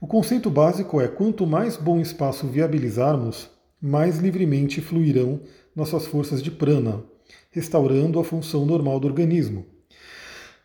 O 0.01 0.07
conceito 0.07 0.49
básico 0.49 0.99
é 0.99 1.07
quanto 1.07 1.45
mais 1.45 1.77
bom 1.77 1.99
espaço 1.99 2.47
viabilizarmos, 2.47 3.47
mais 3.79 4.17
livremente 4.17 4.81
fluirão 4.81 5.39
nossas 5.75 6.07
forças 6.07 6.41
de 6.41 6.49
prana, 6.49 7.03
restaurando 7.51 8.19
a 8.19 8.23
função 8.23 8.65
normal 8.65 8.99
do 8.99 9.07
organismo. 9.07 9.65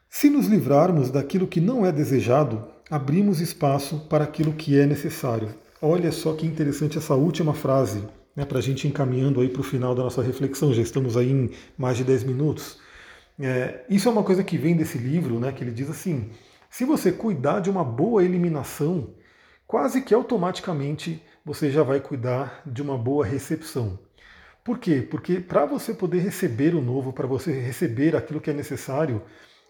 Se 0.09 0.31
nos 0.31 0.47
livrarmos 0.47 1.11
daquilo 1.11 1.47
que 1.47 1.61
não 1.61 1.85
é 1.85 1.93
desejado, 1.93 2.65
abrimos 2.91 3.41
espaço 3.41 4.07
para 4.09 4.25
aquilo 4.25 4.55
que 4.55 4.79
é 4.79 4.87
necessário. 4.87 5.55
Olha 5.83 6.11
só 6.11 6.33
que 6.33 6.47
interessante 6.47 6.97
essa 6.97 7.15
última 7.15 7.53
frase, 7.53 8.03
né, 8.35 8.47
para 8.47 8.59
a 8.59 8.63
gente 8.63 8.89
encaminhando 8.89 9.43
aí 9.43 9.49
para 9.51 9.61
o 9.61 9.65
final 9.65 9.95
da 9.95 10.03
nossa 10.03 10.23
reflexão. 10.23 10.73
Já 10.73 10.83
estamos 10.83 11.19
aí 11.19 11.31
em 11.31 11.51
mais 11.77 11.99
de 11.99 12.05
10 12.05 12.25
minutos. 12.25 12.79
É, 13.41 13.85
isso 13.89 14.09
é 14.09 14.13
uma 14.13 14.23
coisa 14.23 14.45
que 14.45 14.59
vem 14.59 14.77
desse 14.77 14.99
livro, 14.99 15.41
né, 15.41 15.51
que 15.51 15.65
ele 15.65 15.73
diz 15.73 15.89
assim: 15.89 16.31
se 16.69 16.85
você 16.85 17.11
cuidar 17.11 17.61
de 17.61 17.71
uma 17.71 17.83
boa 17.83 18.23
eliminação, 18.23 19.15
quase 19.67 20.03
que 20.03 20.15
automaticamente 20.15 21.23
você 21.45 21.71
já 21.71 21.83
vai 21.83 22.01
cuidar 22.01 22.63
de 22.67 22.83
uma 22.83 22.99
boa 22.99 23.25
recepção. 23.25 23.99
Por 24.63 24.79
quê? 24.79 25.07
Porque 25.11 25.41
para 25.41 25.65
você 25.65 25.95
poder 25.95 26.19
receber 26.19 26.75
o 26.75 26.83
novo, 26.83 27.13
para 27.13 27.27
você 27.27 27.51
receber 27.59 28.15
aquilo 28.15 28.41
que 28.41 28.51
é 28.51 28.53
necessário, 28.53 29.23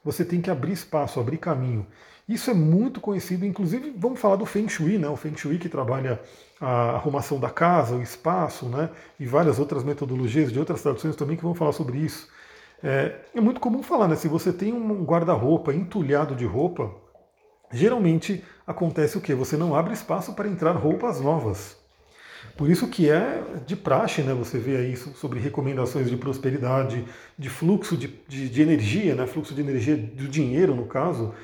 você 0.04 0.24
tem 0.24 0.40
que 0.40 0.50
abrir 0.50 0.72
espaço, 0.72 1.20
abrir 1.20 1.38
caminho. 1.38 1.86
Isso 2.28 2.50
é 2.50 2.54
muito 2.54 3.00
conhecido, 3.00 3.46
inclusive 3.46 3.94
vamos 3.96 4.20
falar 4.20 4.36
do 4.36 4.46
Feng 4.46 4.68
Shui, 4.68 4.98
né? 4.98 5.08
O 5.08 5.16
Feng 5.16 5.36
Shui 5.36 5.58
que 5.58 5.68
trabalha 5.68 6.20
a 6.60 6.96
arrumação 6.96 7.38
da 7.38 7.50
casa, 7.50 7.96
o 7.96 8.02
espaço, 8.02 8.68
né? 8.68 8.90
E 9.18 9.26
várias 9.26 9.58
outras 9.58 9.84
metodologias 9.84 10.52
de 10.52 10.58
outras 10.58 10.82
traduções 10.82 11.16
também 11.16 11.36
que 11.36 11.42
vão 11.42 11.54
falar 11.54 11.72
sobre 11.72 11.98
isso. 11.98 12.28
É, 12.82 13.20
é 13.34 13.40
muito 13.40 13.60
comum 13.60 13.82
falar, 13.82 14.08
né? 14.08 14.16
Se 14.16 14.28
você 14.28 14.52
tem 14.52 14.72
um 14.72 15.04
guarda-roupa 15.04 15.74
entulhado 15.74 16.34
de 16.34 16.44
roupa, 16.46 16.94
geralmente 17.72 18.42
acontece 18.66 19.18
o 19.18 19.20
quê? 19.20 19.34
Você 19.34 19.56
não 19.56 19.74
abre 19.74 19.92
espaço 19.92 20.34
para 20.34 20.48
entrar 20.48 20.72
roupas 20.72 21.20
novas. 21.20 21.78
Por 22.56 22.70
isso 22.70 22.88
que 22.88 23.08
é 23.08 23.42
de 23.66 23.76
praxe, 23.76 24.22
né? 24.22 24.34
Você 24.34 24.58
vê 24.58 24.76
aí 24.76 24.96
sobre 24.96 25.38
recomendações 25.40 26.08
de 26.08 26.16
prosperidade, 26.16 27.04
de 27.38 27.50
fluxo 27.50 27.96
de, 27.96 28.08
de, 28.26 28.48
de 28.48 28.62
energia, 28.62 29.14
né? 29.14 29.26
Fluxo 29.26 29.54
de 29.54 29.60
energia 29.60 29.96
do 29.96 30.28
dinheiro, 30.28 30.74
no 30.74 30.86
caso. 30.86 31.34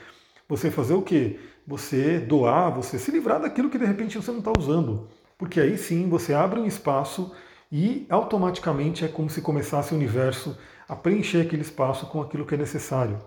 Você 0.49 0.71
fazer 0.71 0.95
o 0.95 1.03
quê? 1.03 1.39
Você 1.67 2.19
doar, 2.19 2.71
você 2.75 2.99
se 2.99 3.11
livrar 3.11 3.41
daquilo 3.41 3.69
que 3.69 3.79
de 3.79 3.85
repente 3.85 4.17
você 4.17 4.31
não 4.31 4.39
está 4.39 4.53
usando. 4.59 5.09
Porque 5.37 5.61
aí 5.61 5.77
sim 5.77 6.09
você 6.09 6.33
abre 6.33 6.59
um 6.59 6.67
espaço 6.67 7.33
e 7.71 8.07
automaticamente 8.09 9.05
é 9.05 9.09
como 9.09 9.29
se 9.29 9.41
começasse 9.41 9.93
o 9.93 9.97
universo 9.97 10.57
a 10.89 10.95
preencher 10.95 11.41
aquele 11.41 11.63
espaço 11.63 12.07
com 12.07 12.21
aquilo 12.21 12.47
que 12.47 12.55
é 12.55 12.59
necessário. 12.59 13.19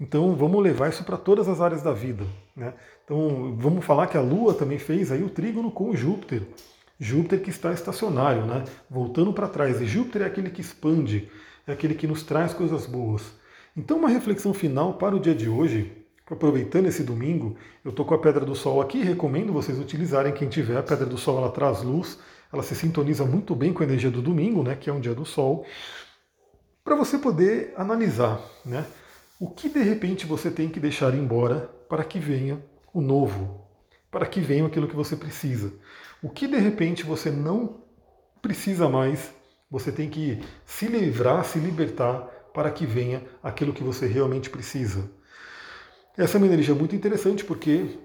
Então 0.00 0.34
vamos 0.36 0.62
levar 0.62 0.88
isso 0.88 1.04
para 1.04 1.16
todas 1.16 1.48
as 1.48 1.60
áreas 1.60 1.82
da 1.82 1.92
vida. 1.92 2.24
Né? 2.56 2.72
Então 3.04 3.56
vamos 3.58 3.84
falar 3.84 4.06
que 4.06 4.16
a 4.16 4.20
Lua 4.20 4.54
também 4.54 4.78
fez 4.78 5.10
aí 5.10 5.22
o 5.22 5.30
trígono 5.30 5.70
com 5.70 5.94
Júpiter. 5.94 6.42
Júpiter 7.00 7.42
que 7.42 7.50
está 7.50 7.72
estacionário, 7.72 8.44
né? 8.46 8.64
voltando 8.88 9.32
para 9.32 9.48
trás. 9.48 9.80
E 9.80 9.86
Júpiter 9.86 10.22
é 10.22 10.26
aquele 10.26 10.50
que 10.50 10.60
expande, 10.60 11.28
é 11.66 11.72
aquele 11.72 11.94
que 11.94 12.06
nos 12.06 12.22
traz 12.22 12.54
coisas 12.54 12.86
boas. 12.86 13.22
Então 13.76 13.98
uma 13.98 14.08
reflexão 14.08 14.54
final 14.54 14.94
para 14.94 15.14
o 15.14 15.20
dia 15.20 15.34
de 15.34 15.48
hoje, 15.48 15.92
aproveitando 16.28 16.86
esse 16.86 17.02
domingo, 17.02 17.56
eu 17.84 17.90
estou 17.90 18.04
com 18.04 18.14
a 18.14 18.18
Pedra 18.18 18.44
do 18.44 18.54
Sol 18.54 18.80
aqui, 18.80 19.02
recomendo 19.02 19.52
vocês 19.52 19.78
utilizarem, 19.78 20.32
quem 20.32 20.48
tiver, 20.48 20.76
a 20.76 20.82
Pedra 20.82 21.06
do 21.06 21.18
Sol 21.18 21.38
ela 21.38 21.50
traz 21.50 21.82
luz, 21.82 22.18
ela 22.52 22.62
se 22.62 22.74
sintoniza 22.74 23.24
muito 23.24 23.54
bem 23.54 23.72
com 23.72 23.82
a 23.82 23.86
energia 23.86 24.10
do 24.10 24.22
domingo, 24.22 24.62
né, 24.62 24.76
que 24.76 24.88
é 24.88 24.92
um 24.92 25.00
dia 25.00 25.14
do 25.14 25.24
Sol 25.24 25.66
para 26.88 26.96
você 26.96 27.18
poder 27.18 27.74
analisar 27.76 28.40
né, 28.64 28.86
o 29.38 29.50
que 29.50 29.68
de 29.68 29.80
repente 29.80 30.24
você 30.24 30.50
tem 30.50 30.70
que 30.70 30.80
deixar 30.80 31.14
embora 31.14 31.70
para 31.86 32.02
que 32.02 32.18
venha 32.18 32.64
o 32.94 33.02
novo, 33.02 33.68
para 34.10 34.24
que 34.24 34.40
venha 34.40 34.66
aquilo 34.66 34.88
que 34.88 34.96
você 34.96 35.14
precisa. 35.14 35.70
O 36.22 36.30
que 36.30 36.46
de 36.48 36.56
repente 36.56 37.04
você 37.04 37.30
não 37.30 37.82
precisa 38.40 38.88
mais, 38.88 39.34
você 39.70 39.92
tem 39.92 40.08
que 40.08 40.42
se 40.64 40.86
livrar, 40.86 41.44
se 41.44 41.58
libertar 41.58 42.20
para 42.54 42.70
que 42.70 42.86
venha 42.86 43.22
aquilo 43.42 43.74
que 43.74 43.84
você 43.84 44.06
realmente 44.06 44.48
precisa. 44.48 45.10
Essa 46.16 46.36
é 46.36 46.38
uma 46.38 46.46
energia 46.46 46.74
muito 46.74 46.96
interessante 46.96 47.44
porque, 47.44 47.98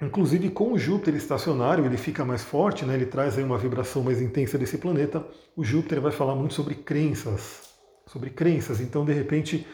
inclusive 0.00 0.50
com 0.50 0.72
o 0.72 0.78
Júpiter 0.78 1.14
estacionário, 1.14 1.84
ele 1.84 1.96
fica 1.96 2.24
mais 2.24 2.42
forte, 2.42 2.84
né? 2.84 2.94
ele 2.94 3.06
traz 3.06 3.36
aí 3.36 3.44
uma 3.44 3.58
vibração 3.58 4.02
mais 4.02 4.20
intensa 4.20 4.56
desse 4.56 4.78
planeta. 4.78 5.24
O 5.56 5.62
Júpiter 5.62 6.00
vai 6.00 6.12
falar 6.12 6.34
muito 6.34 6.54
sobre 6.54 6.74
crenças, 6.74 7.70
sobre 8.06 8.30
crenças. 8.30 8.80
Então, 8.80 9.04
de 9.04 9.12
repente, 9.12 9.66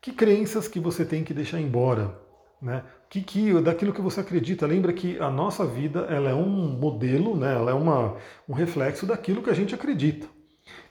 que 0.00 0.12
crenças 0.12 0.68
que 0.68 0.80
você 0.80 1.04
tem 1.04 1.22
que 1.22 1.34
deixar 1.34 1.60
embora? 1.60 2.18
Né? 2.60 2.82
Que, 3.10 3.20
que, 3.20 3.60
daquilo 3.60 3.92
que 3.92 4.00
você 4.00 4.20
acredita. 4.20 4.66
Lembra 4.66 4.92
que 4.92 5.18
a 5.18 5.30
nossa 5.30 5.66
vida 5.66 6.06
ela 6.08 6.30
é 6.30 6.34
um 6.34 6.78
modelo, 6.78 7.36
né? 7.36 7.54
ela 7.54 7.70
é 7.70 7.74
uma, 7.74 8.16
um 8.48 8.54
reflexo 8.54 9.04
daquilo 9.04 9.42
que 9.42 9.50
a 9.50 9.54
gente 9.54 9.74
acredita. 9.74 10.26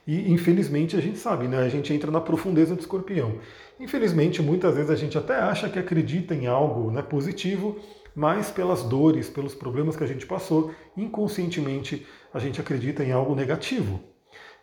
E 0.06 0.30
infelizmente 0.30 0.96
a 0.96 1.00
gente 1.00 1.18
sabe, 1.18 1.48
né? 1.48 1.58
a 1.58 1.68
gente 1.68 1.92
entra 1.92 2.10
na 2.10 2.20
profundeza 2.20 2.74
do 2.74 2.80
escorpião. 2.80 3.38
Infelizmente, 3.80 4.40
muitas 4.40 4.76
vezes 4.76 4.90
a 4.90 4.96
gente 4.96 5.18
até 5.18 5.36
acha 5.36 5.68
que 5.68 5.78
acredita 5.78 6.34
em 6.34 6.46
algo 6.46 6.90
né, 6.90 7.02
positivo, 7.02 7.76
mas 8.14 8.50
pelas 8.50 8.82
dores, 8.82 9.28
pelos 9.28 9.54
problemas 9.54 9.96
que 9.96 10.04
a 10.04 10.06
gente 10.06 10.26
passou, 10.26 10.72
inconscientemente 10.96 12.06
a 12.32 12.38
gente 12.38 12.60
acredita 12.60 13.02
em 13.04 13.12
algo 13.12 13.34
negativo. 13.34 14.00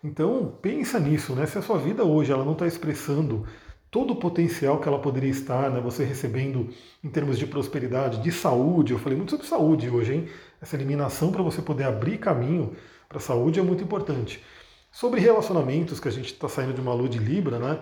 Então 0.02 0.58
pensa 0.60 0.98
nisso, 0.98 1.34
né? 1.34 1.46
Se 1.46 1.58
a 1.58 1.62
sua 1.62 1.78
vida 1.78 2.04
hoje 2.04 2.32
ela 2.32 2.44
não 2.44 2.52
está 2.52 2.66
expressando 2.66 3.46
todo 3.90 4.14
o 4.14 4.16
potencial 4.16 4.80
que 4.80 4.88
ela 4.88 4.98
poderia 4.98 5.30
estar, 5.30 5.70
né? 5.70 5.80
Você 5.80 6.02
recebendo 6.02 6.70
em 7.04 7.10
termos 7.10 7.38
de 7.38 7.46
prosperidade, 7.46 8.22
de 8.22 8.32
saúde. 8.32 8.92
Eu 8.92 8.98
falei 8.98 9.16
muito 9.16 9.30
sobre 9.30 9.46
saúde 9.46 9.88
hoje, 9.90 10.14
hein? 10.14 10.28
Essa 10.60 10.76
eliminação 10.76 11.30
para 11.30 11.42
você 11.42 11.60
poder 11.60 11.84
abrir 11.84 12.18
caminho 12.18 12.74
para 13.08 13.18
a 13.18 13.20
saúde 13.20 13.60
é 13.60 13.62
muito 13.62 13.84
importante. 13.84 14.42
Sobre 14.90 15.20
relacionamentos, 15.20 16.00
que 16.00 16.08
a 16.08 16.12
gente 16.12 16.32
está 16.32 16.48
saindo 16.48 16.72
de 16.72 16.80
uma 16.80 16.94
lua 16.94 17.08
de 17.08 17.18
Libra, 17.18 17.58
né? 17.58 17.80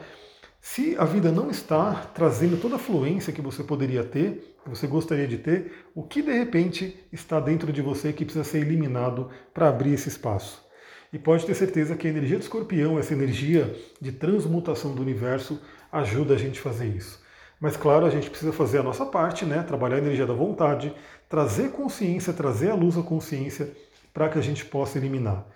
Se 0.60 0.96
a 0.98 1.04
vida 1.04 1.32
não 1.32 1.48
está 1.48 1.94
trazendo 2.14 2.60
toda 2.60 2.76
a 2.76 2.78
fluência 2.78 3.32
que 3.32 3.40
você 3.40 3.62
poderia 3.62 4.04
ter, 4.04 4.49
que 4.62 4.70
você 4.70 4.86
gostaria 4.86 5.26
de 5.26 5.38
ter, 5.38 5.72
o 5.94 6.02
que 6.02 6.22
de 6.22 6.32
repente 6.32 6.96
está 7.12 7.40
dentro 7.40 7.72
de 7.72 7.80
você 7.80 8.12
que 8.12 8.24
precisa 8.24 8.44
ser 8.44 8.58
eliminado 8.58 9.30
para 9.54 9.68
abrir 9.68 9.94
esse 9.94 10.08
espaço? 10.08 10.64
E 11.12 11.18
pode 11.18 11.44
ter 11.44 11.54
certeza 11.54 11.96
que 11.96 12.06
a 12.06 12.10
energia 12.10 12.38
do 12.38 12.42
escorpião, 12.42 12.98
essa 12.98 13.12
energia 13.12 13.74
de 14.00 14.12
transmutação 14.12 14.94
do 14.94 15.02
universo, 15.02 15.60
ajuda 15.90 16.34
a 16.34 16.38
gente 16.38 16.60
a 16.60 16.62
fazer 16.62 16.86
isso. 16.86 17.20
Mas 17.60 17.76
claro, 17.76 18.06
a 18.06 18.10
gente 18.10 18.30
precisa 18.30 18.52
fazer 18.52 18.78
a 18.78 18.82
nossa 18.82 19.04
parte, 19.04 19.44
né? 19.44 19.62
trabalhar 19.62 19.96
a 19.96 20.00
energia 20.00 20.26
da 20.26 20.32
vontade, 20.32 20.94
trazer 21.28 21.70
consciência, 21.72 22.32
trazer 22.32 22.70
a 22.70 22.74
luz 22.74 22.96
à 22.96 23.02
consciência 23.02 23.70
para 24.14 24.28
que 24.28 24.38
a 24.38 24.42
gente 24.42 24.64
possa 24.64 24.98
eliminar. 24.98 25.46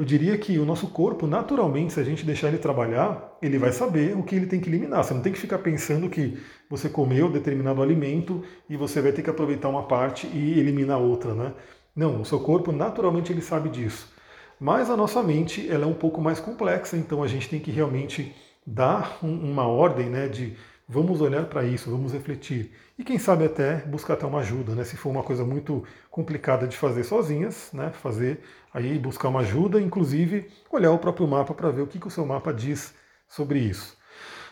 Eu 0.00 0.06
diria 0.06 0.38
que 0.38 0.58
o 0.58 0.64
nosso 0.64 0.86
corpo, 0.88 1.26
naturalmente, 1.26 1.92
se 1.92 2.00
a 2.00 2.02
gente 2.02 2.24
deixar 2.24 2.48
ele 2.48 2.56
trabalhar, 2.56 3.36
ele 3.42 3.58
vai 3.58 3.70
saber 3.70 4.16
o 4.16 4.22
que 4.22 4.34
ele 4.34 4.46
tem 4.46 4.58
que 4.58 4.66
eliminar. 4.66 5.04
Você 5.04 5.12
não 5.12 5.20
tem 5.20 5.30
que 5.30 5.38
ficar 5.38 5.58
pensando 5.58 6.08
que 6.08 6.38
você 6.70 6.88
comeu 6.88 7.30
determinado 7.30 7.82
alimento 7.82 8.42
e 8.66 8.78
você 8.78 9.02
vai 9.02 9.12
ter 9.12 9.20
que 9.20 9.28
aproveitar 9.28 9.68
uma 9.68 9.82
parte 9.82 10.26
e 10.26 10.58
eliminar 10.58 10.98
outra, 10.98 11.34
né? 11.34 11.52
Não, 11.94 12.22
o 12.22 12.24
seu 12.24 12.40
corpo 12.40 12.72
naturalmente 12.72 13.30
ele 13.30 13.42
sabe 13.42 13.68
disso. 13.68 14.10
Mas 14.58 14.88
a 14.88 14.96
nossa 14.96 15.22
mente 15.22 15.70
ela 15.70 15.84
é 15.84 15.86
um 15.86 15.92
pouco 15.92 16.18
mais 16.18 16.40
complexa, 16.40 16.96
então 16.96 17.22
a 17.22 17.28
gente 17.28 17.46
tem 17.50 17.60
que 17.60 17.70
realmente 17.70 18.34
dar 18.66 19.18
um, 19.22 19.52
uma 19.52 19.66
ordem 19.66 20.08
né, 20.08 20.28
de 20.28 20.56
vamos 20.90 21.20
olhar 21.20 21.46
para 21.46 21.62
isso, 21.62 21.88
vamos 21.88 22.12
refletir. 22.12 22.72
E 22.98 23.04
quem 23.04 23.16
sabe 23.16 23.44
até 23.44 23.76
buscar 23.86 24.14
até 24.14 24.26
uma 24.26 24.40
ajuda, 24.40 24.74
né? 24.74 24.82
Se 24.82 24.96
for 24.96 25.10
uma 25.10 25.22
coisa 25.22 25.44
muito 25.44 25.84
complicada 26.10 26.66
de 26.66 26.76
fazer 26.76 27.04
sozinhas, 27.04 27.70
né? 27.72 27.90
Fazer 27.92 28.40
aí 28.74 28.98
buscar 28.98 29.28
uma 29.28 29.40
ajuda, 29.40 29.80
inclusive 29.80 30.50
olhar 30.70 30.90
o 30.90 30.98
próprio 30.98 31.28
mapa 31.28 31.54
para 31.54 31.70
ver 31.70 31.82
o 31.82 31.86
que, 31.86 32.00
que 32.00 32.08
o 32.08 32.10
seu 32.10 32.26
mapa 32.26 32.52
diz 32.52 32.92
sobre 33.28 33.60
isso. 33.60 33.96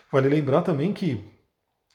Vale 0.09 0.29
lembrar 0.29 0.61
também 0.61 0.93
que 0.93 1.21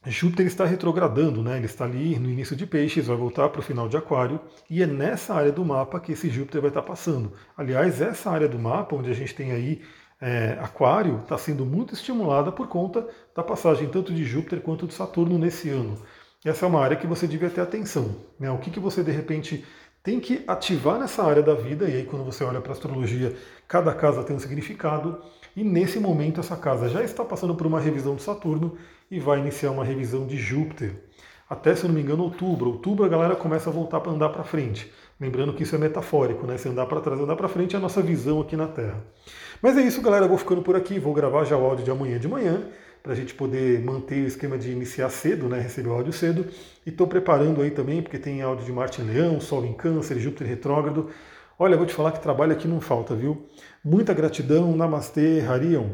Júpiter 0.06 0.46
está 0.46 0.66
retrogradando, 0.66 1.42
né? 1.42 1.56
ele 1.56 1.64
está 1.64 1.86
ali 1.86 2.18
no 2.18 2.28
início 2.28 2.54
de 2.54 2.66
Peixes, 2.66 3.06
vai 3.06 3.16
voltar 3.16 3.48
para 3.48 3.60
o 3.60 3.62
final 3.62 3.88
de 3.88 3.96
Aquário, 3.96 4.38
e 4.68 4.82
é 4.82 4.86
nessa 4.86 5.34
área 5.34 5.50
do 5.50 5.64
mapa 5.64 5.98
que 5.98 6.12
esse 6.12 6.28
Júpiter 6.28 6.60
vai 6.60 6.68
estar 6.68 6.82
passando. 6.82 7.32
Aliás, 7.56 8.02
essa 8.02 8.30
área 8.30 8.46
do 8.46 8.58
mapa, 8.58 8.94
onde 8.94 9.10
a 9.10 9.14
gente 9.14 9.34
tem 9.34 9.52
aí 9.52 9.80
é, 10.24 10.58
Aquário, 10.58 11.20
está 11.22 11.36
sendo 11.36 11.66
muito 11.66 11.92
estimulada 11.92 12.50
por 12.50 12.66
conta 12.66 13.06
da 13.36 13.42
passagem 13.42 13.90
tanto 13.90 14.10
de 14.10 14.24
Júpiter 14.24 14.62
quanto 14.62 14.86
de 14.86 14.94
Saturno 14.94 15.36
nesse 15.36 15.68
ano. 15.68 15.98
Essa 16.42 16.64
é 16.64 16.68
uma 16.68 16.80
área 16.80 16.96
que 16.96 17.06
você 17.06 17.26
devia 17.26 17.50
ter 17.50 17.60
atenção. 17.60 18.16
Né? 18.40 18.50
O 18.50 18.56
que, 18.56 18.70
que 18.70 18.80
você 18.80 19.02
de 19.02 19.10
repente 19.10 19.66
tem 20.02 20.18
que 20.18 20.42
ativar 20.46 20.98
nessa 20.98 21.22
área 21.22 21.42
da 21.42 21.52
vida, 21.52 21.86
e 21.86 21.96
aí 21.96 22.04
quando 22.06 22.24
você 22.24 22.42
olha 22.42 22.58
para 22.58 22.72
a 22.72 22.74
astrologia, 22.74 23.36
cada 23.68 23.92
casa 23.92 24.24
tem 24.24 24.34
um 24.34 24.38
significado, 24.38 25.22
e 25.54 25.62
nesse 25.62 26.00
momento 26.00 26.40
essa 26.40 26.56
casa 26.56 26.88
já 26.88 27.02
está 27.02 27.22
passando 27.22 27.54
por 27.54 27.66
uma 27.66 27.78
revisão 27.78 28.16
de 28.16 28.22
Saturno 28.22 28.78
e 29.10 29.20
vai 29.20 29.40
iniciar 29.40 29.72
uma 29.72 29.84
revisão 29.84 30.26
de 30.26 30.38
Júpiter. 30.38 31.04
Até, 31.48 31.74
se 31.74 31.84
eu 31.84 31.88
não 31.88 31.94
me 31.94 32.00
engano, 32.00 32.22
outubro. 32.22 32.70
Outubro 32.70 33.04
a 33.04 33.08
galera 33.08 33.36
começa 33.36 33.68
a 33.68 33.72
voltar 33.72 34.00
para 34.00 34.12
andar 34.12 34.30
para 34.30 34.44
frente. 34.44 34.90
Lembrando 35.20 35.52
que 35.52 35.62
isso 35.62 35.74
é 35.74 35.78
metafórico, 35.78 36.46
né? 36.46 36.56
Se 36.56 36.68
andar 36.68 36.86
para 36.86 37.00
trás, 37.00 37.20
andar 37.20 37.36
para 37.36 37.48
frente 37.48 37.74
é 37.74 37.78
a 37.78 37.80
nossa 37.80 38.02
visão 38.02 38.40
aqui 38.40 38.56
na 38.56 38.66
Terra. 38.66 39.04
Mas 39.62 39.76
é 39.76 39.82
isso, 39.82 40.02
galera. 40.02 40.24
Eu 40.24 40.28
vou 40.28 40.38
ficando 40.38 40.62
por 40.62 40.74
aqui. 40.74 40.98
Vou 40.98 41.14
gravar 41.14 41.44
já 41.44 41.56
o 41.56 41.64
áudio 41.64 41.84
de 41.84 41.90
amanhã 41.90 42.18
de 42.18 42.26
manhã, 42.26 42.62
para 43.02 43.12
a 43.12 43.14
gente 43.14 43.34
poder 43.34 43.80
manter 43.84 44.24
o 44.24 44.26
esquema 44.26 44.58
de 44.58 44.70
iniciar 44.70 45.10
cedo, 45.10 45.46
né? 45.48 45.60
Receber 45.60 45.90
o 45.90 45.92
áudio 45.92 46.12
cedo. 46.12 46.46
E 46.84 46.90
estou 46.90 47.06
preparando 47.06 47.62
aí 47.62 47.70
também, 47.70 48.02
porque 48.02 48.18
tem 48.18 48.42
áudio 48.42 48.64
de 48.64 48.72
Marte 48.72 49.02
em 49.02 49.04
Leão, 49.04 49.40
Sol 49.40 49.64
em 49.64 49.74
Câncer, 49.74 50.18
Júpiter 50.18 50.48
retrógrado. 50.48 51.10
Olha, 51.58 51.76
vou 51.76 51.86
te 51.86 51.94
falar 51.94 52.10
que 52.12 52.20
trabalho 52.20 52.52
aqui 52.52 52.66
não 52.66 52.80
falta, 52.80 53.14
viu? 53.14 53.46
Muita 53.84 54.12
gratidão, 54.12 54.74
Namastê, 54.74 55.40
Harion. 55.46 55.90